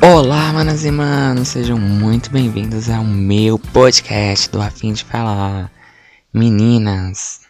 [0.00, 5.70] Olá, manas e manos, sejam muito bem-vindos ao meu podcast do Afim de Falar.
[6.32, 7.40] Meninas,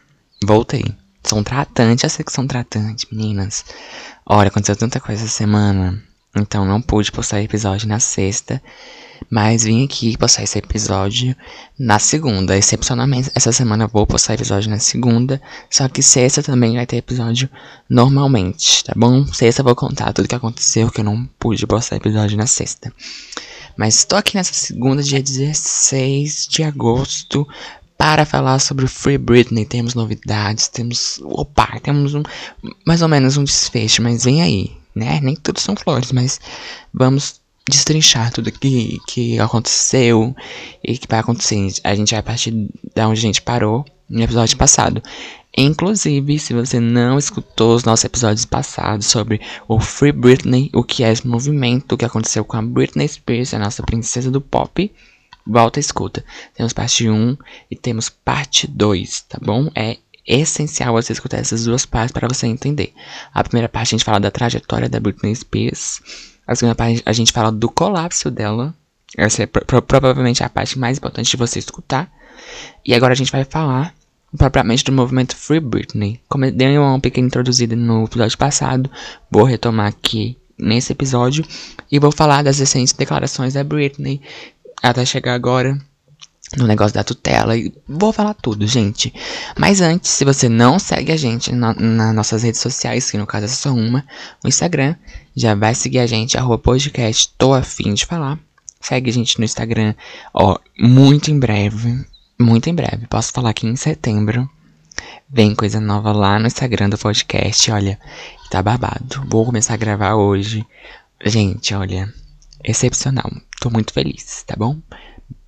[0.44, 0.84] voltei.
[1.22, 3.64] São tratante, a secção tratante, meninas.
[4.26, 6.02] Olha, aconteceu tanta coisa essa semana,
[6.34, 8.60] então não pude postar episódio na sexta.
[9.30, 11.36] Mas vim aqui postar esse episódio
[11.78, 12.56] na segunda.
[12.56, 15.40] Excepcionalmente, essa semana eu vou postar episódio na segunda.
[15.70, 17.48] Só que sexta também vai ter episódio
[17.88, 19.26] normalmente, tá bom?
[19.26, 22.92] Sexta eu vou contar tudo que aconteceu, que eu não pude postar episódio na sexta.
[23.76, 27.46] Mas estou aqui nessa segunda, dia 16 de agosto,
[27.98, 29.64] para falar sobre Free Britney.
[29.64, 31.20] Temos novidades, temos.
[31.22, 32.22] Opa, temos um.
[32.86, 35.20] Mais ou menos um desfecho, mas vem aí, né?
[35.20, 36.40] Nem tudo são flores, mas
[36.94, 40.34] vamos destrinchar tudo que, que aconteceu
[40.82, 41.68] e que vai acontecer.
[41.84, 45.02] A gente vai partir da onde a gente parou no episódio passado.
[45.56, 51.02] Inclusive, se você não escutou os nossos episódios passados sobre o Free Britney, o que
[51.02, 54.92] é esse movimento, que aconteceu com a Britney Spears, a nossa princesa do pop,
[55.46, 56.24] volta e escuta.
[56.54, 57.36] Temos parte 1
[57.70, 59.70] e temos parte 2, tá bom?
[59.74, 62.92] É essencial você escutar essas duas partes para você entender.
[63.32, 66.02] A primeira parte a gente fala da trajetória da Britney Spears
[66.48, 68.74] a segunda parte a gente fala do colapso dela.
[69.16, 72.10] Essa é pro provavelmente a parte mais importante de você escutar.
[72.84, 73.94] E agora a gente vai falar
[74.36, 76.20] propriamente do movimento Free Britney.
[76.26, 78.90] Como dei uma pequena introduzida no episódio passado,
[79.30, 81.44] vou retomar aqui nesse episódio
[81.92, 84.20] e vou falar das recentes declarações da Britney
[84.82, 85.78] até chegar agora
[86.56, 89.12] no negócio da tutela e vou falar tudo, gente.
[89.58, 93.26] Mas antes, se você não segue a gente na, nas nossas redes sociais, que no
[93.26, 94.04] caso é só uma,
[94.44, 94.94] o Instagram,
[95.36, 98.38] já vai seguir a gente, arroba podcast, tô afim de falar.
[98.80, 99.94] Segue a gente no Instagram,
[100.32, 102.04] ó, muito em breve,
[102.40, 104.48] muito em breve, posso falar que em setembro
[105.28, 107.98] vem coisa nova lá no Instagram do podcast, olha,
[108.50, 109.24] tá babado.
[109.28, 110.64] Vou começar a gravar hoje.
[111.24, 112.12] Gente, olha,
[112.64, 113.30] excepcional.
[113.60, 114.78] Tô muito feliz, tá bom?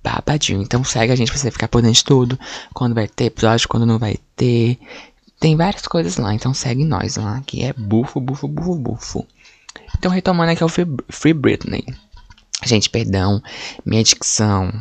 [0.03, 0.61] Babadinho.
[0.61, 2.39] Então segue a gente pra você ficar por dentro de tudo.
[2.73, 4.77] Quando vai ter episódio, quando não vai ter.
[5.39, 9.27] Tem várias coisas lá, então segue nós lá, que é bufo, bufo, bufo, bufo.
[9.97, 11.83] Então retomando aqui o Free, Britney.
[12.63, 13.41] Gente, perdão,
[13.83, 14.71] minha dicção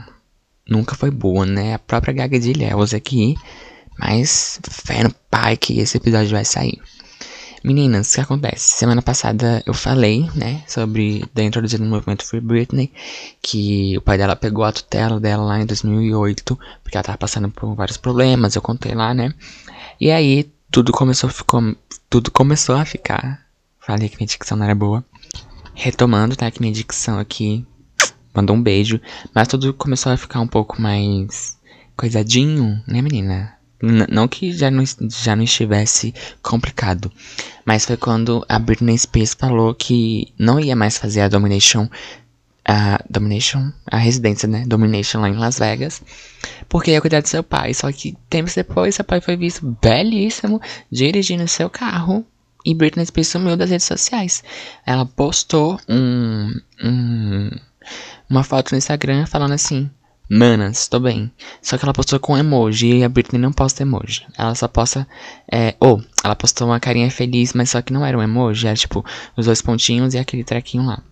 [0.68, 1.74] nunca foi boa, né?
[1.74, 3.34] A própria Gaga de Ilhéus aqui.
[3.98, 6.80] Mas fé no pai que esse episódio vai sair.
[7.62, 8.78] Meninas, o que acontece?
[8.78, 12.90] Semana passada eu falei, né, sobre da introduzindo no movimento Free Britney,
[13.42, 17.50] que o pai dela pegou a tutela dela lá em 2008, porque ela tava passando
[17.50, 19.34] por vários problemas, eu contei lá, né?
[20.00, 21.76] E aí tudo começou, ficou,
[22.08, 23.44] tudo começou a ficar.
[23.78, 25.04] Falei que minha dicção não era boa.
[25.74, 26.50] Retomando, tá?
[26.50, 27.66] Que minha dicção aqui
[28.34, 29.00] mandou um beijo,
[29.34, 31.58] mas tudo começou a ficar um pouco mais
[31.94, 33.59] coisadinho, né, menina?
[33.82, 37.10] Não que já não, já não estivesse complicado,
[37.64, 41.88] mas foi quando a Britney Spears falou que não ia mais fazer a Domination,
[42.64, 46.02] a Domination, a residência, né, Domination lá em Las Vegas,
[46.68, 47.72] porque ia cuidar do seu pai.
[47.74, 50.60] Só que tempos depois, seu pai foi visto belíssimo
[50.90, 52.24] dirigindo seu carro
[52.64, 54.44] e Britney Spears sumiu das redes sociais.
[54.84, 56.52] Ela postou um,
[56.82, 57.50] um
[58.28, 59.90] uma foto no Instagram falando assim:
[60.32, 61.28] Manas, tô bem.
[61.60, 64.24] Só que ela postou com emoji e a Britney não posta emoji.
[64.38, 65.04] Ela só posta.
[65.50, 68.76] É, ou, ela postou uma carinha feliz, mas só que não era um emoji, era
[68.76, 69.04] tipo
[69.36, 71.02] os dois pontinhos e aquele trequinho lá.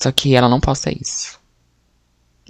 [0.00, 1.40] Só que ela não posta isso.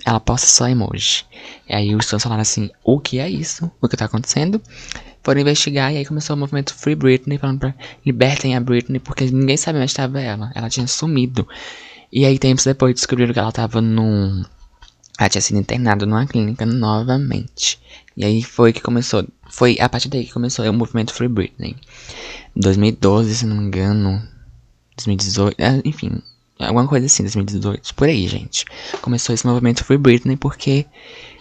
[0.04, 1.25] Ela posta só emoji.
[1.66, 3.71] E aí os fãs falaram assim: o que é isso?
[3.81, 4.60] O que tá acontecendo?
[5.22, 9.25] Foram investigar e aí começou o movimento Free Britney, falando pra libertem a Britney, porque
[9.25, 10.53] ninguém sabia onde estava ela.
[10.54, 11.48] Ela tinha sumido.
[12.12, 14.44] E aí, tempos depois, descobriram que ela tava num
[15.19, 17.81] ela tinha sido internada numa clínica novamente.
[18.17, 19.25] E aí foi que começou.
[19.49, 21.77] Foi a partir daí que começou o movimento Free Britney.
[22.55, 24.23] Em 2012, se não me engano.
[24.97, 26.23] 2018, é, enfim,
[26.59, 28.65] alguma coisa assim, 2018, por aí, gente.
[29.03, 30.87] Começou esse movimento Free Britney porque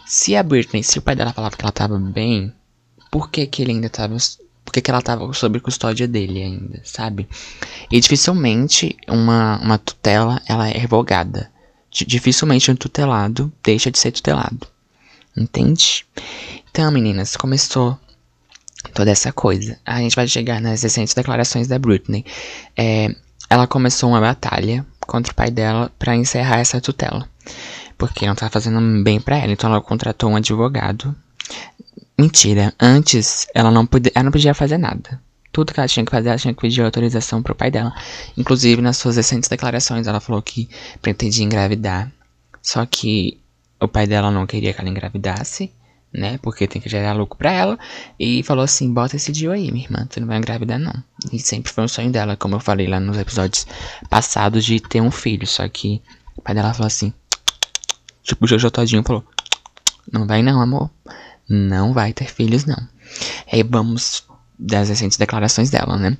[0.07, 2.51] se a Britney, se o pai dela falava que ela tava bem,
[3.11, 4.17] por que que ele ainda tava,
[4.65, 7.27] por que ela tava sob custódia dele ainda, sabe?
[7.91, 11.52] E dificilmente uma, uma tutela, ela é revogada
[11.93, 14.67] dificilmente um tutelado deixa de ser tutelado.
[15.35, 16.05] Entende?
[16.69, 17.97] Então, meninas, começou
[18.93, 19.77] toda essa coisa.
[19.85, 22.25] A gente vai chegar nas recentes declarações da Britney.
[22.75, 23.15] É,
[23.49, 27.27] ela começou uma batalha contra o pai dela para encerrar essa tutela.
[27.97, 29.51] Porque não tava fazendo bem para ela.
[29.51, 31.15] Então ela contratou um advogado.
[32.17, 35.21] Mentira, antes ela não, podia, ela não podia fazer nada.
[35.53, 37.93] Tudo que ela tinha que fazer, ela tinha que pedir autorização pro pai dela.
[38.35, 40.67] Inclusive, nas suas recentes declarações, ela falou que
[41.01, 42.11] pretendia engravidar.
[42.61, 43.39] Só que
[43.79, 45.71] o pai dela não queria que ela engravidasse,
[46.11, 46.39] né?
[46.41, 47.79] Porque tem que gerar lucro pra ela.
[48.19, 50.93] E falou assim: bota esse dia aí, minha irmã, tu não vai engravidar, não.
[51.31, 53.67] E sempre foi um sonho dela, como eu falei lá nos episódios
[54.09, 55.45] passados, de ter um filho.
[55.45, 56.01] Só que
[56.35, 57.13] o pai dela falou assim:
[58.23, 59.23] tipo, o Jojo Todinho falou:
[60.11, 60.89] não vai, não, amor.
[61.47, 62.87] Não vai ter filhos, não.
[63.51, 64.23] Aí vamos
[64.57, 66.17] das recentes declarações dela, né?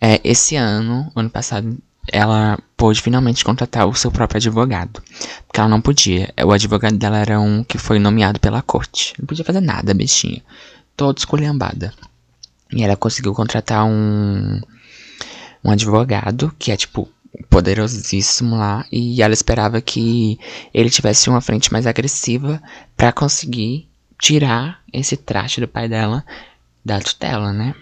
[0.00, 1.76] É, esse ano, ano passado,
[2.12, 5.02] ela pôde finalmente contratar o seu próprio advogado.
[5.46, 6.32] Porque ela não podia.
[6.44, 9.14] O advogado dela era um que foi nomeado pela corte.
[9.18, 10.42] Não podia fazer nada, bichinha.
[10.96, 11.92] Toda esculhambada.
[12.72, 14.60] E ela conseguiu contratar um,
[15.62, 17.08] um advogado que é tipo
[17.48, 18.84] poderosíssimo lá.
[18.92, 20.38] E ela esperava que
[20.72, 22.62] ele tivesse uma frente mais agressiva
[22.96, 23.88] para conseguir
[24.18, 26.24] tirar esse traste do pai dela
[26.84, 27.74] da tutela, né?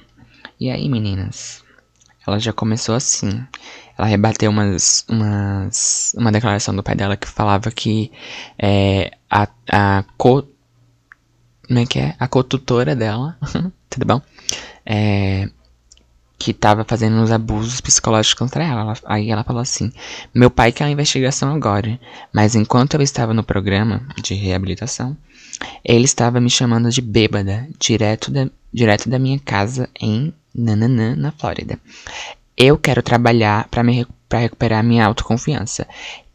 [0.60, 1.64] E aí, meninas?
[2.26, 3.44] Ela já começou assim.
[3.98, 8.12] Ela rebateu umas, umas, uma declaração do pai dela que falava que
[8.58, 10.46] é, a, a co.
[11.66, 12.14] Como é que é?
[12.18, 13.36] A co-tutora dela,
[13.90, 14.20] tudo bom?
[14.84, 15.48] É,
[16.42, 18.94] que tava fazendo uns abusos psicológicos contra ela.
[19.04, 19.92] Aí ela falou assim:
[20.34, 22.00] Meu pai quer uma investigação agora,
[22.32, 25.16] mas enquanto eu estava no programa de reabilitação,
[25.84, 31.30] ele estava me chamando de bêbada direto da, direto da minha casa em Nananã, na
[31.30, 31.78] Flórida.
[32.56, 35.86] Eu quero trabalhar para me recuperar minha autoconfiança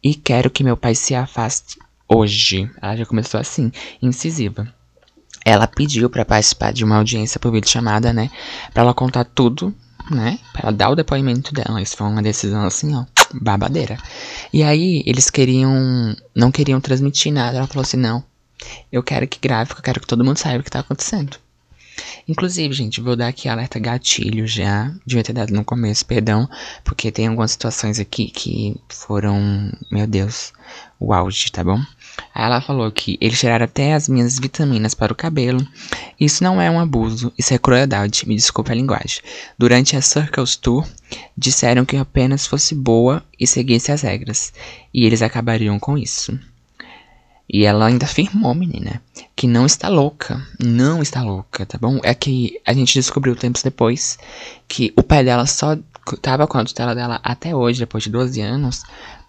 [0.02, 1.78] e quero que meu pai se afaste
[2.08, 2.70] hoje.
[2.80, 3.70] Ela já começou assim,
[4.00, 4.66] incisiva.
[5.44, 8.30] Ela pediu para participar de uma audiência por vídeo chamada, né,
[8.72, 9.74] para ela contar tudo,
[10.14, 11.80] né, ela dar o depoimento dela.
[11.80, 13.98] Isso foi uma decisão assim, ó, babadeira.
[14.52, 17.58] E aí eles queriam, não queriam transmitir nada.
[17.58, 18.24] Ela falou assim, não,
[18.90, 21.36] eu quero que grave, eu quero que todo mundo saiba o que tá acontecendo.
[22.26, 24.92] Inclusive, gente, vou dar aqui alerta gatilho já.
[25.06, 26.48] Devia ter dado no começo, perdão.
[26.84, 30.52] Porque tem algumas situações aqui que foram, meu Deus,
[30.98, 31.80] o auge, tá bom?
[32.34, 35.66] Aí ela falou que eles tiraram até as minhas vitaminas para o cabelo.
[36.18, 39.20] Isso não é um abuso, isso é crueldade, me desculpe a linguagem.
[39.56, 40.86] Durante a Circles Tour,
[41.36, 44.52] disseram que eu apenas fosse boa e seguisse as regras.
[44.92, 46.38] E eles acabariam com isso.
[47.50, 49.02] E ela ainda afirmou, menina,
[49.34, 50.46] que não está louca.
[50.60, 51.98] Não está louca, tá bom?
[52.02, 54.18] É que a gente descobriu tempos depois
[54.66, 55.76] que o pai dela só
[56.20, 58.82] tava com a tutela dela até hoje, depois de 12 anos,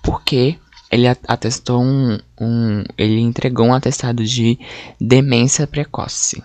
[0.03, 0.57] porque
[0.91, 2.83] ele atestou um, um.
[2.97, 4.59] Ele entregou um atestado de
[4.99, 6.43] demência precoce.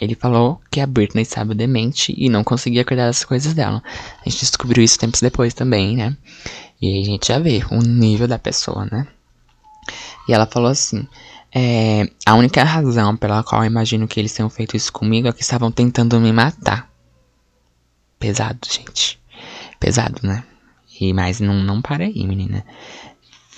[0.00, 3.82] Ele falou que a Britney estava demente e não conseguia cuidar das coisas dela.
[4.24, 6.16] A gente descobriu isso tempos depois também, né?
[6.80, 9.06] E aí a gente já vê o nível da pessoa, né?
[10.28, 11.08] E ela falou assim:
[11.52, 15.40] é, A única razão pela qual imagino que eles tenham feito isso comigo é que
[15.40, 16.88] estavam tentando me matar.
[18.18, 19.18] Pesado, gente.
[19.80, 20.44] Pesado, né?
[21.00, 22.64] E, mas não, não para aí, menina.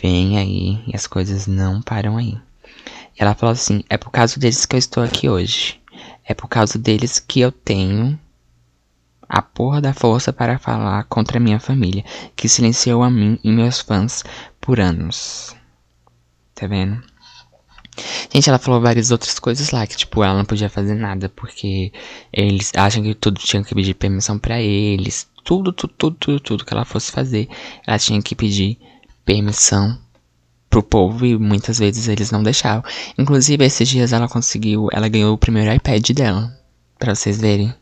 [0.00, 2.38] Vem aí e as coisas não param aí.
[3.18, 5.80] E ela falou assim: É por causa deles que eu estou aqui hoje.
[6.24, 8.18] É por causa deles que eu tenho
[9.28, 12.04] a porra da força para falar contra a minha família,
[12.36, 14.24] que silenciou a mim e meus fãs
[14.60, 15.54] por anos.
[16.60, 17.02] Tá vendo?
[18.30, 21.90] Gente, ela falou várias outras coisas lá, que tipo, ela não podia fazer nada, porque
[22.30, 25.26] eles acham que tudo tinha que pedir permissão para eles.
[25.42, 27.48] Tudo, tudo, tudo, tudo, tudo que ela fosse fazer,
[27.86, 28.78] ela tinha que pedir
[29.24, 29.98] permissão
[30.68, 32.84] pro povo e muitas vezes eles não deixavam.
[33.16, 36.54] Inclusive, esses dias ela conseguiu, ela ganhou o primeiro iPad dela,
[36.98, 37.74] para vocês verem.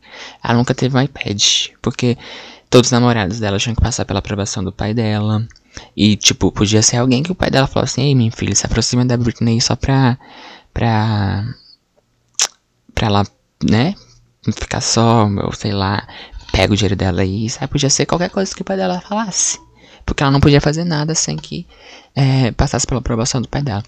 [0.42, 1.42] Ela nunca teve um iPad,
[1.82, 2.16] porque
[2.70, 5.44] todos os namorados dela tinham que passar pela aprovação do pai dela.
[5.96, 8.66] E, tipo, podia ser alguém que o pai dela falou assim: Ei, minha filha, se
[8.66, 10.18] aproxima da Britney só pra.
[10.72, 11.44] pra.
[12.94, 13.26] pra ela,
[13.62, 13.94] né?
[14.54, 16.06] Ficar só, ou sei lá,
[16.52, 17.68] pega o dinheiro dela aí, sabe?
[17.68, 19.58] Podia ser qualquer coisa que o pai dela falasse.
[20.08, 21.66] Porque ela não podia fazer nada sem que
[22.16, 23.82] é, passasse pela aprovação do pai dela.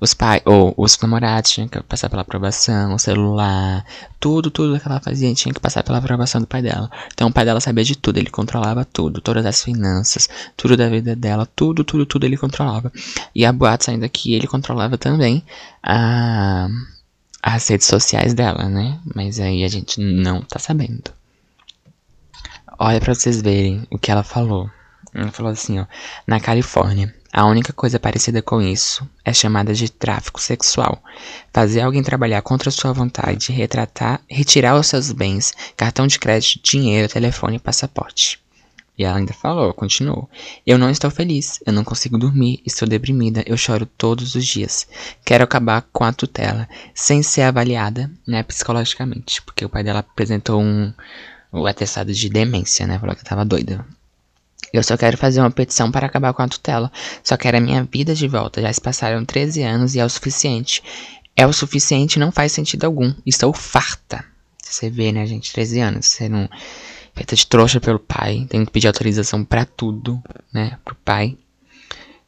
[0.00, 3.84] Os pais, ou os namorados tinham que passar pela aprovação, o celular,
[4.20, 6.88] tudo, tudo que ela fazia tinha que passar pela aprovação do pai dela.
[7.12, 10.88] Então o pai dela sabia de tudo, ele controlava tudo, todas as finanças, tudo da
[10.88, 12.92] vida dela, tudo, tudo, tudo ele controlava.
[13.34, 15.42] E a boate saindo aqui, ele controlava também
[15.82, 16.68] a,
[17.42, 19.00] as redes sociais dela, né?
[19.12, 21.10] Mas aí a gente não tá sabendo.
[22.78, 24.70] Olha para vocês verem o que ela falou.
[25.14, 25.86] Ela falou assim, ó.
[26.26, 31.02] Na Califórnia, a única coisa parecida com isso é chamada de tráfico sexual.
[31.52, 37.08] Fazer alguém trabalhar contra sua vontade, retratar, retirar os seus bens, cartão de crédito, dinheiro,
[37.08, 38.40] telefone e passaporte.
[38.96, 40.28] E ela ainda falou, continuou.
[40.64, 44.86] Eu não estou feliz, eu não consigo dormir, estou deprimida, eu choro todos os dias.
[45.24, 49.42] Quero acabar com a tutela, sem ser avaliada, né, psicologicamente.
[49.42, 50.92] Porque o pai dela apresentou um,
[51.52, 53.84] um atestado de demência, né, falou que tava doida.
[54.74, 56.90] Eu só quero fazer uma petição para acabar com a tutela.
[57.22, 58.60] Só quero a minha vida de volta.
[58.60, 60.82] Já se passaram 13 anos e é o suficiente.
[61.36, 63.14] é o suficiente não faz sentido algum.
[63.24, 64.24] Estou farta.
[64.60, 65.52] Você vê, né, gente?
[65.52, 66.06] 13 anos.
[66.06, 66.48] Você não.
[67.14, 68.46] Feita de trouxa pelo pai.
[68.50, 70.20] Tem que pedir autorização para tudo,
[70.52, 70.76] né?
[70.84, 71.38] Pro pai.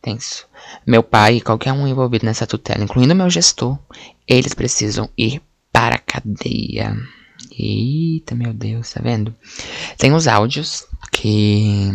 [0.00, 0.46] Tenso.
[0.86, 3.76] Meu pai e qualquer um envolvido nessa tutela, incluindo meu gestor,
[4.24, 6.96] eles precisam ir para a cadeia.
[7.58, 9.34] Eita, meu Deus, tá vendo?
[9.98, 11.92] Tem os áudios que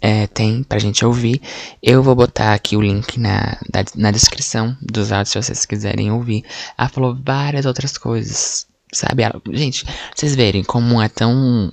[0.00, 1.40] é, tem pra gente ouvir.
[1.82, 3.58] Eu vou botar aqui o link na,
[3.94, 6.44] na, descrição dos áudios se vocês quiserem ouvir.
[6.76, 9.22] Ela falou várias outras coisas, sabe?
[9.22, 11.70] Ela, gente, vocês verem como é tão.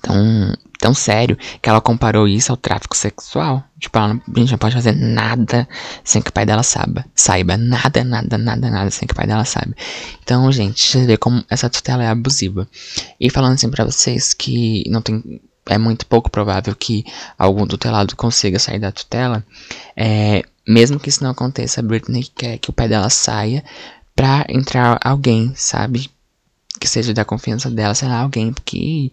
[0.00, 0.54] tão.
[0.80, 3.62] tão sério que ela comparou isso ao tráfico sexual.
[3.78, 5.68] Tipo, ela a gente não pode fazer nada
[6.02, 7.04] sem que o pai dela saiba.
[7.14, 7.58] Saiba.
[7.58, 9.74] Nada, nada, nada, nada sem que o pai dela saiba.
[10.22, 12.66] Então, gente, vocês verem como essa tutela é abusiva.
[13.20, 17.04] E falando assim pra vocês que não tem é muito pouco provável que
[17.38, 19.44] algum tutelado consiga sair da tutela.
[19.96, 23.64] É, mesmo que isso não aconteça, a Britney quer que o pai dela saia
[24.14, 26.10] pra entrar alguém, sabe?
[26.80, 29.12] Que seja da confiança dela, sei lá, alguém que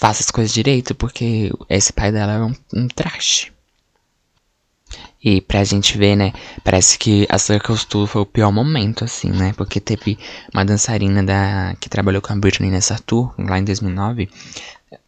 [0.00, 3.52] faça as coisas direito, porque esse pai dela é um, um traste.
[5.24, 6.32] E pra gente ver, né,
[6.64, 10.18] parece que a Circles Tour foi o pior momento, assim, né, porque teve
[10.52, 14.28] uma dançarina da, que trabalhou com a Britney nessa tour, lá em 2009,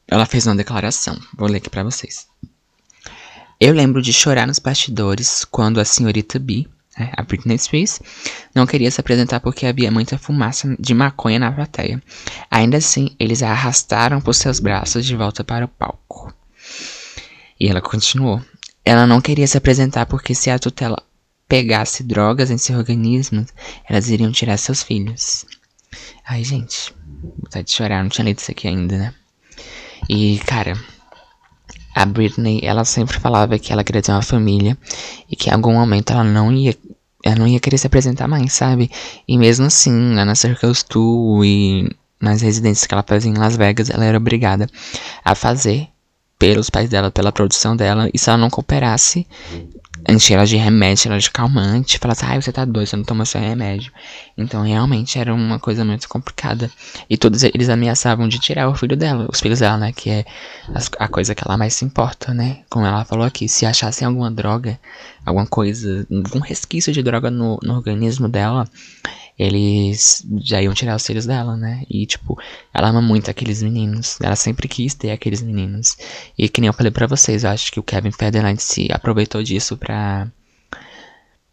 [0.08, 1.18] ela fez uma declaração.
[1.36, 2.26] Vou ler aqui para vocês.
[3.60, 6.66] Eu lembro de chorar nos bastidores quando a senhorita B,
[6.98, 8.00] né, a Britney Spears,
[8.54, 12.02] não queria se apresentar porque havia muita fumaça de maconha na plateia.
[12.50, 16.34] Ainda assim, eles a arrastaram por seus braços de volta para o palco.
[17.58, 18.42] E ela continuou.
[18.84, 21.02] Ela não queria se apresentar porque se a tutela
[21.48, 23.46] pegasse drogas em seu organismo,
[23.88, 25.46] elas iriam tirar seus filhos.
[26.26, 26.94] Ai, gente,
[27.40, 29.14] vontade de chorar, não tinha lido isso aqui ainda, né?
[30.08, 30.78] E, cara,
[31.94, 34.76] a Britney, ela sempre falava que ela queria ter uma família
[35.30, 36.76] e que em algum momento ela não ia
[37.24, 38.90] ela não ia querer se apresentar mais, sabe?
[39.26, 43.56] E mesmo assim, lá na Circles Tour e nas residências que ela fazia em Las
[43.56, 44.68] Vegas, ela era obrigada
[45.24, 45.88] a fazer
[46.38, 49.26] pelos pais dela, pela produção dela, e se ela não cooperasse,
[50.08, 53.04] encher ela de remédio, ela de calmante, falar assim, ah, você tá doido, você não
[53.04, 53.92] toma seu remédio.
[54.36, 56.70] Então realmente era uma coisa muito complicada.
[57.08, 59.92] E todos eles ameaçavam de tirar o filho dela, os filhos dela, né?
[59.92, 60.24] Que é
[60.98, 62.58] a coisa que ela mais se importa, né?
[62.68, 64.78] Como ela falou aqui, se achassem alguma droga,
[65.24, 68.68] alguma coisa, algum resquício de droga no, no organismo dela,
[69.38, 71.82] eles já iam tirar os filhos dela, né?
[71.90, 72.38] E, tipo,
[72.72, 74.18] ela ama muito aqueles meninos.
[74.20, 75.96] Ela sempre quis ter aqueles meninos.
[76.38, 79.42] E que nem eu falei pra vocês, eu acho que o Kevin Federline se aproveitou
[79.42, 80.28] disso pra.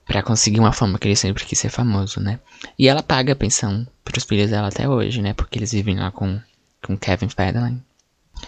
[0.06, 2.40] pra conseguir uma fama, que ele sempre quis ser famoso, né?
[2.78, 5.34] E ela paga a pensão pros filhos dela até hoje, né?
[5.34, 6.40] Porque eles vivem lá com,
[6.86, 7.82] com Kevin Federline.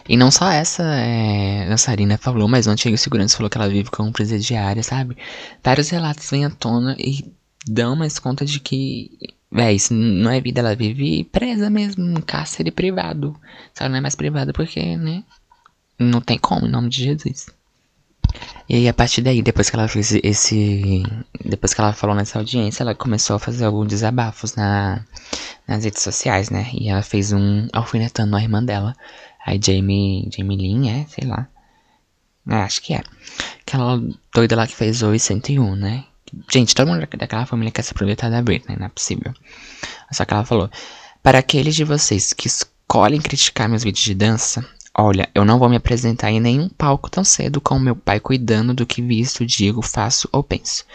[0.08, 3.90] E não só essa é, dançarina falou, mas o antigo segurança falou que ela vive
[3.90, 5.18] como presidiária, sabe?
[5.63, 7.32] Vários relatos vêm à tona e
[7.67, 12.22] dão mais conta de que, véi, isso não é vida, ela vive presa mesmo, um
[12.22, 13.36] cárcere privado.
[13.74, 15.24] Só não é mais privada porque, né?
[16.00, 17.48] Não tem como, em nome de Jesus.
[18.67, 21.03] E aí, a partir daí, depois que ela fez esse.
[21.43, 25.05] Depois que ela falou nessa audiência, ela começou a fazer alguns desabafos na,
[25.67, 26.70] nas redes sociais, né?
[26.74, 28.96] E ela fez um alfinetando a irmã dela,
[29.46, 30.29] a Jamie.
[30.36, 31.05] Jamie Lynn, é?
[31.08, 31.48] Sei lá.
[32.50, 33.03] É, acho que é.
[33.62, 34.01] Aquela
[34.34, 36.05] doida lá que fez o 101, né?
[36.52, 39.34] Gente, todo mundo daquela família quer se aproveitar da Britney, não é possível.
[40.12, 40.70] Só que ela falou:
[41.22, 44.66] Para aqueles de vocês que escolhem criticar meus vídeos de dança,
[44.98, 48.74] olha, eu não vou me apresentar em nenhum palco tão cedo com meu pai cuidando
[48.74, 50.86] do que visto, digo, faço ou penso.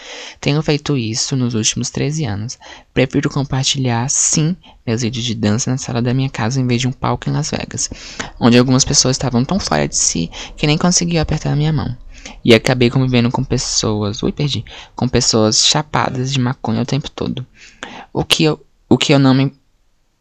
[0.41, 2.59] Tenho feito isso nos últimos 13 anos.
[2.93, 6.89] Prefiro compartilhar, sim, meus vídeos de dança na sala da minha casa em vez de
[6.89, 7.91] um palco em Las Vegas,
[8.41, 11.97] onde algumas pessoas estavam tão fora de si que nem conseguiam apertar a minha mão.
[12.45, 14.23] E acabei convivendo com pessoas.
[14.23, 14.65] Ui, perdi.
[14.95, 17.47] Com pessoas chapadas de maconha o tempo todo.
[18.13, 19.53] O que eu, o que eu não me.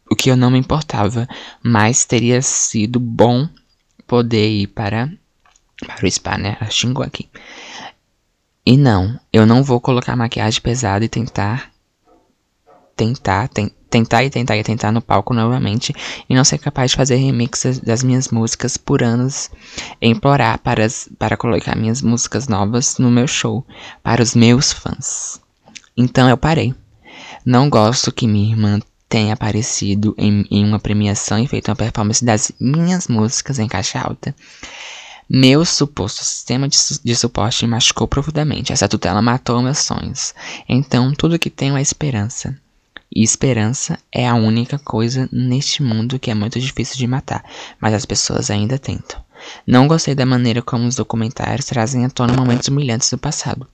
[0.10, 1.28] O que eu não me importava,
[1.62, 3.50] mas teria sido bom
[4.08, 5.12] poder ir para,
[5.86, 6.56] para o spa, né?
[6.62, 7.30] Ela xingou aqui.
[8.66, 11.72] E não, eu não vou colocar maquiagem pesada e tentar.
[12.98, 13.48] Tentar,
[13.89, 15.94] tentar e tentar e tentar no palco novamente
[16.27, 19.50] e não ser capaz de fazer remixes das minhas músicas por anos
[20.01, 23.63] e implorar para, as, para colocar minhas músicas novas no meu show
[24.04, 25.39] para os meus fãs.
[25.96, 26.74] Então eu parei.
[27.46, 32.25] Não gosto que minha irmã tenha aparecido em, em uma premiação e feito uma performance
[32.25, 34.36] das minhas músicas em caixa alta.
[35.30, 38.72] Meu suposto sistema de, de, suporte me machucou profundamente.
[38.72, 40.34] Essa tutela matou meus sonhos.
[40.70, 42.58] Então, tudo que tenho é esperança.
[43.14, 47.44] E esperança é a única coisa neste mundo que é muito difícil de matar,
[47.80, 49.24] mas as pessoas ainda tentam.
[49.66, 53.68] Não gostei da maneira como os documentários trazem à tona momentos humilhantes do passado.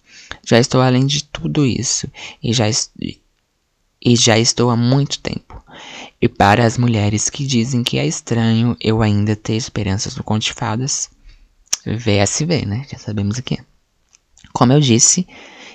[0.45, 2.07] Já estou além de tudo isso
[2.41, 5.61] e já, e já estou há muito tempo.
[6.21, 10.53] E para as mulheres que dizem que é estranho eu ainda ter esperanças no Conte
[10.53, 11.09] Fadas,
[11.85, 12.85] VSV, né?
[12.91, 13.65] Já sabemos o que é.
[14.53, 15.27] Como eu disse,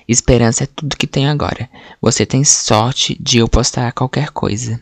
[0.09, 1.69] esperança é tudo que tenho agora.
[2.00, 4.81] Você tem sorte de eu postar qualquer coisa.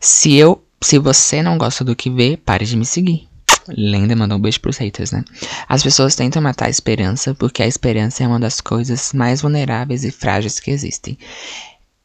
[0.00, 3.28] Se eu, se você não gosta do que vê, pare de me seguir.
[3.68, 5.24] Lenda mandou um beijo pros haters, né?
[5.68, 10.04] As pessoas tentam matar a esperança porque a esperança é uma das coisas mais vulneráveis
[10.04, 11.18] e frágeis que existem.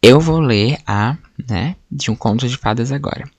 [0.01, 1.15] Eu vou ler a,
[1.48, 3.29] né, de um conto de fadas agora.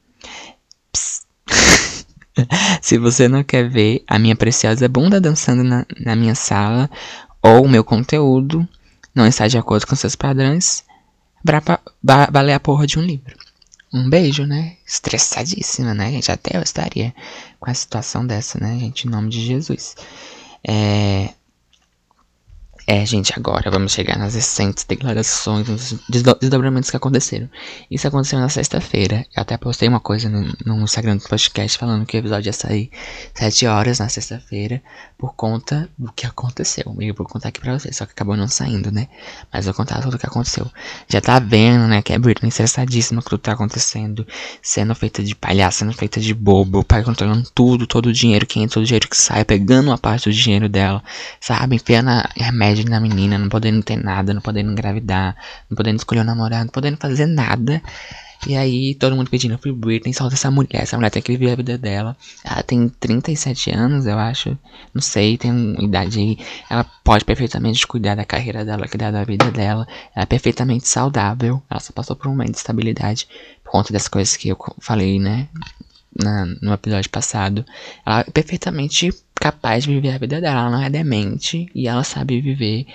[2.81, 6.88] Se você não quer ver a minha preciosa bunda dançando na, na minha sala
[7.42, 8.66] ou o meu conteúdo
[9.14, 10.85] não está de acordo com seus padrões,
[12.02, 13.37] vale a porra de um livro.
[13.92, 14.76] Um beijo, né?
[14.87, 16.33] Estressadíssima, né, gente?
[16.33, 17.14] Até eu estaria
[17.61, 19.07] com a situação dessa, né, gente?
[19.07, 19.95] Em nome de Jesus.
[20.66, 21.35] É,
[22.86, 27.48] é, gente, agora vamos chegar nas recentes declarações, nos desdobramentos que aconteceram.
[27.90, 29.24] Isso aconteceu na sexta-feira.
[29.36, 32.52] Eu até postei uma coisa no, no, Instagram do podcast falando que o episódio ia
[32.52, 32.90] sair
[33.34, 34.82] 7 horas na sexta-feira
[35.16, 36.96] por conta do que aconteceu.
[36.98, 39.06] Eu vou contar aqui pra vocês, só que acabou não saindo, né?
[39.52, 40.68] Mas eu vou contar tudo o que aconteceu.
[41.08, 44.26] Já tá vendo, né, que a Britney estressadíssima com tudo que tá acontecendo,
[44.60, 48.44] sendo feita de palhaço, sendo feita de bobo, o pai controlando tudo, todo o dinheiro
[48.44, 51.02] que entra, todo o dinheiro que sai, pegando uma parte do dinheiro dela,
[51.40, 51.76] sabe?
[51.76, 55.37] Enfiando remédio na menina, não podendo ter nada, não podendo engravidar,
[55.69, 57.83] não podendo escolher um namorado, não podendo fazer nada.
[58.45, 61.52] E aí, todo mundo pedindo pro Britney, solta essa mulher, essa mulher tem que viver
[61.52, 62.17] a vida dela.
[62.43, 64.59] Ela tem 37 anos, eu acho.
[64.93, 66.38] Não sei, tem uma idade aí.
[66.69, 69.87] Ela pode perfeitamente cuidar da carreira dela, cuidar da vida dela.
[70.14, 71.62] Ela é perfeitamente saudável.
[71.71, 73.29] Ela só passou por um momento de estabilidade
[73.62, 75.49] por conta das coisas que eu falei, né?
[76.21, 77.64] Na, no episódio passado.
[78.05, 80.61] Ela é perfeitamente capaz de viver a vida dela.
[80.61, 82.87] Ela não é demente e ela sabe viver.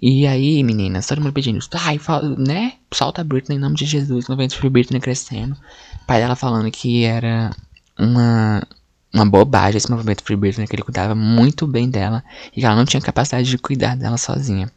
[0.00, 2.00] E aí, meninas, todo mundo pedindo, ai,
[2.36, 2.72] né?
[2.92, 5.56] Solta a Britney em nome de Jesus, vem de Britney crescendo.
[6.02, 7.54] O pai dela falando que era
[7.96, 8.66] uma,
[9.14, 12.74] uma bobagem esse movimento Free Britney, que ele cuidava muito bem dela e que ela
[12.74, 14.72] não tinha capacidade de cuidar dela sozinha.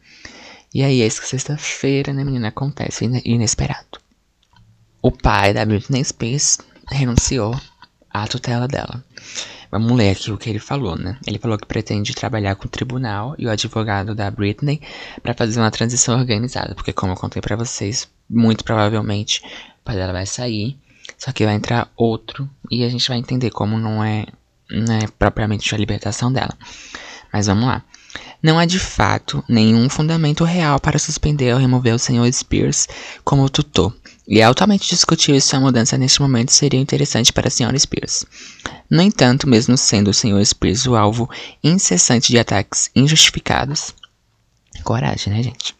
[0.72, 3.98] E aí, é isso que sexta-feira, né, menina, acontece inesperado.
[5.02, 7.58] O pai da Britney Spears renunciou
[8.10, 9.04] à tutela dela.
[9.78, 11.18] Vamos ler aqui o que ele falou, né?
[11.26, 14.80] Ele falou que pretende trabalhar com o tribunal e o advogado da Britney
[15.22, 19.42] para fazer uma transição organizada, porque como eu contei para vocês, muito provavelmente
[19.80, 20.78] o pai dela vai sair,
[21.18, 24.26] só que vai entrar outro e a gente vai entender como não é,
[24.70, 26.56] não é propriamente a libertação dela.
[27.32, 27.82] Mas vamos lá.
[28.42, 32.32] Não há de fato nenhum fundamento real para suspender ou remover o Sr.
[32.32, 32.88] Spears
[33.24, 33.94] como tutor,
[34.26, 37.78] e é altamente discutível se a mudança neste momento seria interessante para a Sra.
[37.78, 38.24] Spears.
[38.90, 40.44] No entanto, mesmo sendo o Sr.
[40.44, 41.30] Spears o alvo
[41.62, 43.94] incessante de ataques injustificados,
[44.82, 45.74] coragem, né, gente?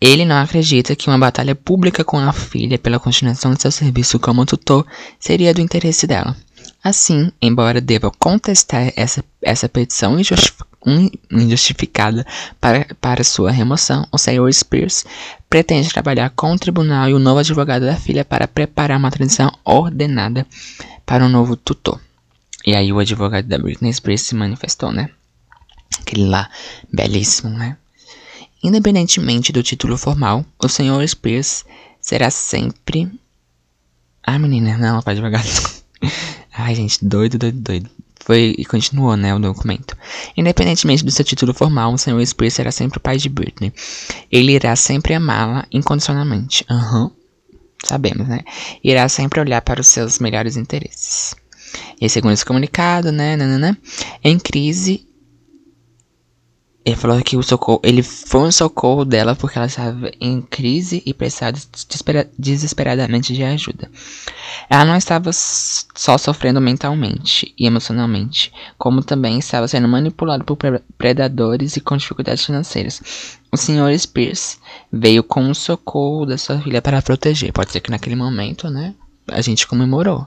[0.00, 4.18] Ele não acredita que uma batalha pública com a filha pela continuação de seu serviço
[4.20, 4.86] como tutor
[5.18, 6.36] seria do interesse dela.
[6.82, 10.67] Assim, embora deva contestar essa, essa petição injustificada
[12.60, 14.52] para, para sua remoção, o Sr.
[14.52, 15.04] Spears
[15.48, 19.52] pretende trabalhar com o tribunal e o novo advogado da filha para preparar uma transição
[19.64, 20.46] ordenada
[21.04, 22.00] para um novo tutor.
[22.66, 25.10] E aí o advogado da Britney Spears se manifestou, né?
[26.00, 26.50] Aquele lá,
[26.92, 27.76] belíssimo, né?
[28.62, 31.06] Independentemente do título formal, o Sr.
[31.06, 31.64] Spears
[32.00, 33.10] será sempre...
[34.22, 35.44] Ah, menina, não, faz devagar.
[36.52, 37.90] Ai, gente, doido, doido, doido.
[38.28, 39.96] Foi e continuou, né, o documento.
[40.36, 42.24] Independentemente do seu título formal, o Sr.
[42.26, 43.72] Spears será sempre o pai de Britney.
[44.30, 46.62] Ele irá sempre amá-la incondicionalmente.
[46.70, 47.04] Aham.
[47.04, 47.18] Uhum
[47.84, 48.40] sabemos, né?
[48.82, 51.34] Irá sempre olhar para os seus melhores interesses.
[52.00, 53.78] E segundo esse comunicado, né, nanana,
[54.22, 55.06] em crise,
[56.84, 61.02] ele falou que o socorro, ele foi um socorro dela porque ela estava em crise
[61.04, 61.58] e precisava
[62.38, 63.90] desesperadamente de ajuda.
[64.70, 70.56] Ela não estava só sofrendo mentalmente e emocionalmente, como também estava sendo manipulada por
[70.96, 73.38] predadores e com dificuldades financeiras.
[73.52, 73.98] O Sr.
[73.98, 74.58] Spears
[74.90, 77.52] veio com o socorro da sua filha para proteger.
[77.52, 78.94] Pode ser que naquele momento, né,
[79.26, 80.26] a gente comemorou.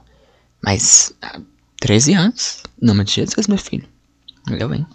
[0.62, 1.12] Mas,
[1.80, 3.88] 13 anos, nome de Jesus, meu filho.
[4.46, 4.86] Entendeu bem?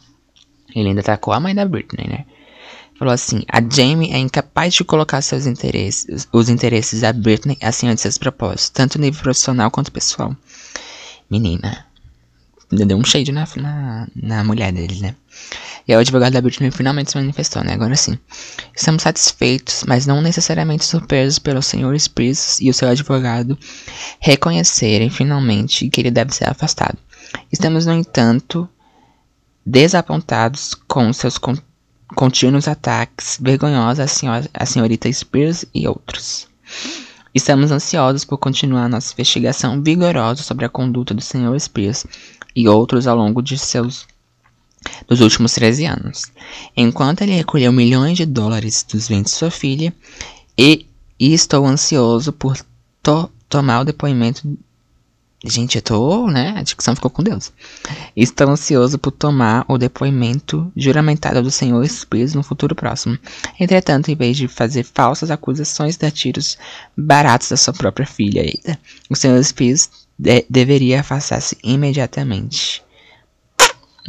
[0.75, 2.25] Ele ainda atacou a mãe da Britney, né?
[2.97, 7.93] Falou assim: a Jamie é incapaz de colocar seus interesses, os interesses da Britney acima
[7.93, 10.36] de seus propósitos, tanto no nível profissional quanto pessoal.
[11.30, 11.86] Menina,
[12.71, 15.15] deu um shade na, na, na mulher dele, né?
[15.88, 17.73] E o advogado da Britney finalmente se manifestou, né?
[17.73, 18.17] Agora sim.
[18.75, 21.97] Estamos satisfeitos, mas não necessariamente surpresos pelo Sr.
[21.97, 23.58] Spears e o seu advogado
[24.19, 26.97] reconhecerem finalmente que ele deve ser afastado.
[27.51, 28.67] Estamos, no entanto,
[29.67, 31.58] desapontados com seus con
[32.15, 36.47] contínuos ataques vergonhosos à, à senhorita Spears e outros.
[37.36, 41.60] Estamos ansiosos por continuar nossa investigação vigorosa sobre a conduta do Sr.
[41.60, 42.06] Spears
[42.56, 44.08] e outros ao longo de seus
[45.06, 46.32] dos últimos 13 anos.
[46.75, 49.93] Enquanto ele recolheu milhões de dólares dos bens de sua filha,
[50.58, 50.86] e,
[51.19, 52.58] e estou ansioso por
[53.03, 54.58] to tomar o depoimento
[55.45, 56.56] Gente, eu tô, né?
[56.58, 57.54] A dicção ficou com Deus.
[58.15, 63.19] Estou ansioso por tomar o depoimento juramentado do Senhor Spears no futuro próximo.
[63.60, 66.58] Entretanto, em vez de fazer falsas acusações de tiros
[66.97, 68.80] baratos da sua própria filha, eita,
[69.12, 72.82] o Senhor Spears de deveria afastar-se imediatamente.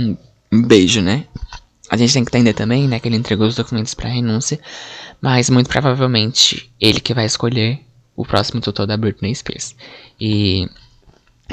[0.00, 1.26] Um beijo, né?
[1.90, 4.58] A gente tem que entender também, né, que ele entregou os documentos para renúncia,
[5.20, 7.80] mas muito provavelmente ele que vai escolher
[8.16, 9.74] o próximo tutor da Britney Spears.
[10.20, 10.68] E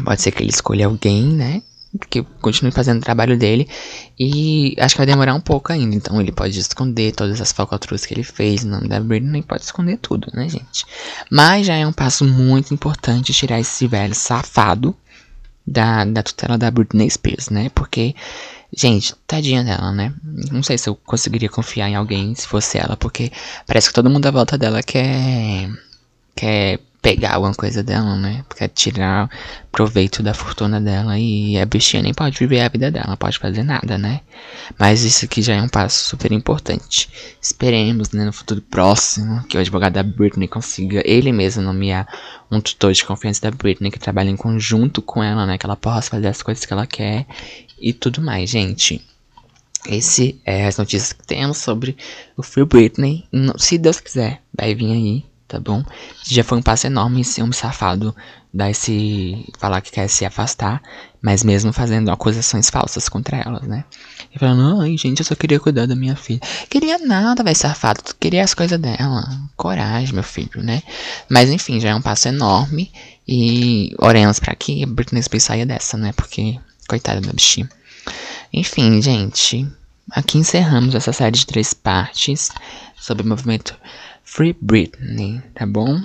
[0.04, 1.62] Pode ser que ele escolha alguém, né?
[2.10, 3.68] Que continue fazendo o trabalho dele.
[4.20, 5.96] E acho que vai demorar um pouco ainda.
[5.96, 9.42] Então ele pode esconder todas as falcatruas que ele fez no nome da Britney.
[9.42, 10.86] Pode esconder tudo, né, gente?
[11.32, 14.96] Mas já é um passo muito importante tirar esse velho safado
[15.66, 17.70] da, da tutela da Britney Spears, né?
[17.74, 18.14] Porque,
[18.76, 20.14] gente, tadinha dela, né?
[20.52, 22.96] Não sei se eu conseguiria confiar em alguém se fosse ela.
[22.98, 23.32] Porque
[23.66, 25.70] parece que todo mundo à volta dela quer.
[26.36, 28.44] quer pegar alguma coisa dela, né?
[28.58, 29.30] Quer tirar
[29.72, 33.62] proveito da fortuna dela e a bichinha nem pode viver a vida dela, pode fazer
[33.62, 34.22] nada, né?
[34.80, 37.08] Mas isso aqui já é um passo super importante.
[37.40, 42.08] Esperemos, né, no futuro próximo, que o advogado da Britney consiga ele mesmo nomear
[42.50, 45.60] um tutor de confiança da Britney que trabalhe em conjunto com ela, né?
[45.60, 47.28] Que ela possa fazer as coisas que ela quer
[47.80, 49.00] e tudo mais, gente.
[49.88, 51.96] Esse é as notícias que temos sobre
[52.36, 53.26] o Free Britney.
[53.60, 55.84] Se Deus quiser, vai vir aí tá bom?
[56.24, 58.16] Já foi um passo enorme ser um safado
[58.56, 59.46] dar esse.
[59.60, 60.82] falar que quer se afastar,
[61.22, 63.84] mas mesmo fazendo acusações falsas contra elas, né?
[64.34, 66.40] E falando, ai gente, eu só queria cuidar da minha filha.
[66.70, 69.24] Queria nada, vai safado, tu queria as coisas dela.
[69.58, 70.82] Coragem, meu filho, né?
[71.30, 72.92] Mas enfim, já é um passo enorme
[73.28, 76.14] e oremos para que Britney Spears saia dessa, né?
[76.14, 77.70] Porque, coitada da bichinha.
[78.54, 79.68] Enfim, gente,
[80.12, 82.52] aqui encerramos essa série de três partes
[82.98, 83.76] sobre o movimento
[84.26, 86.02] Free Britney, tá bom?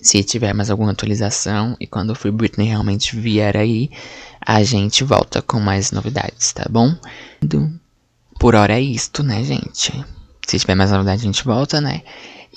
[0.00, 3.90] Se tiver mais alguma atualização e quando o Free Britney realmente vier aí,
[4.40, 6.96] a gente volta com mais novidades, tá bom?
[8.38, 9.92] Por hora é isto, né, gente?
[10.46, 12.02] Se tiver mais novidade, a gente volta, né?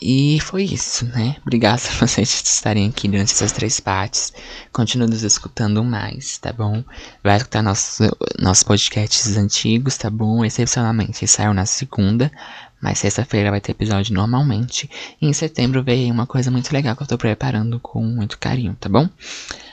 [0.02, 1.36] E foi isso, né?
[1.42, 4.32] Obrigado por vocês estarem aqui durante essas três partes.
[4.72, 6.84] Continue nos escutando mais, tá bom?
[7.22, 8.08] Vai escutar nossos,
[8.40, 10.46] nossos podcasts antigos, tá bom?
[10.46, 12.32] Excepcionalmente, saiu na segunda.
[12.82, 14.90] Mas sexta-feira vai ter episódio normalmente.
[15.22, 18.76] E em setembro vem uma coisa muito legal que eu tô preparando com muito carinho,
[18.80, 19.10] tá bom?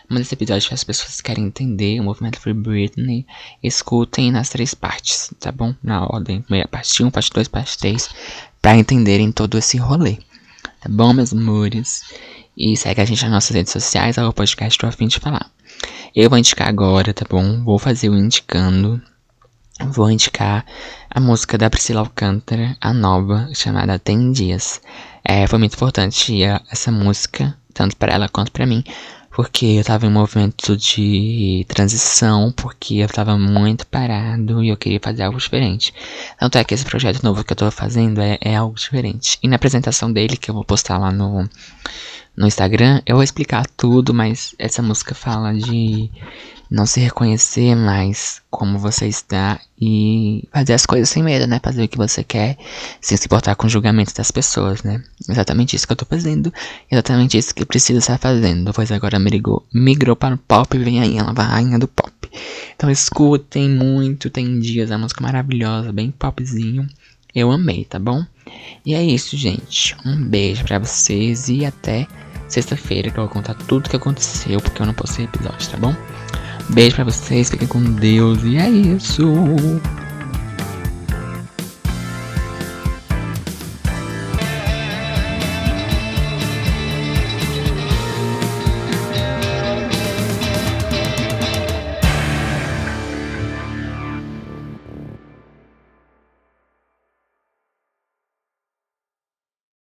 [0.08, 3.26] Manda esse episódio para as pessoas que querem entender o movimento Free Britney.
[3.62, 5.74] Escutem nas três partes, tá bom?
[5.82, 8.08] Na ordem, primeira parte 1, parte 2, parte 3.
[8.62, 10.18] Pra entenderem todo esse rolê.
[10.80, 12.04] Tá bom, meus amores?
[12.56, 15.50] E segue a gente nas nossas redes sociais, ao podcast Tô Afim de Falar.
[16.14, 17.62] Eu vou indicar agora, tá bom?
[17.64, 19.02] Vou fazer o indicando
[19.84, 20.64] vou indicar
[21.10, 24.80] a música da Priscila Alcântara, a nova, chamada Tem Dias.
[25.24, 28.82] É, foi muito importante essa música, tanto para ela quanto para mim,
[29.30, 34.76] porque eu tava em um movimento de transição, porque eu tava muito parado e eu
[34.78, 35.92] queria fazer algo diferente.
[36.38, 39.38] Tanto é que esse projeto novo que eu tô fazendo é, é algo diferente.
[39.42, 41.46] E na apresentação dele, que eu vou postar lá no,
[42.34, 46.10] no Instagram, eu vou explicar tudo, mas essa música fala de
[46.70, 51.61] não se reconhecer mais como você está e fazer as coisas sem medo, né?
[51.62, 52.57] Fazer o que você quer,
[53.00, 55.02] sem se importar com o julgamento das pessoas, né?
[55.29, 56.52] Exatamente isso que eu tô fazendo,
[56.90, 60.83] exatamente isso que eu preciso estar fazendo, pois agora migrou, migrou para o pop e
[60.83, 62.12] vem aí, ela vai rainha do pop.
[62.74, 66.87] Então escutem muito, tem dias, a música maravilhosa, bem popzinho.
[67.35, 68.24] Eu amei, tá bom?
[68.85, 69.94] E é isso, gente.
[70.05, 72.07] Um beijo para vocês e até
[72.48, 75.76] sexta-feira que eu vou contar tudo o que aconteceu, porque eu não postei episódio, tá
[75.76, 75.94] bom?
[76.70, 79.22] Beijo pra vocês, fiquem com Deus e é isso.